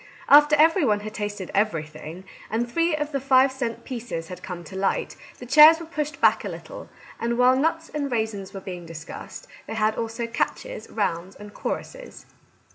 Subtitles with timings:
[0.27, 4.63] After every one had tasted everything, and three of the five cent pieces had come
[4.63, 6.89] to light, the chairs were pushed back a little,
[7.19, 12.25] and while nuts and raisins were being discussed, they had also catches, rounds, and choruses.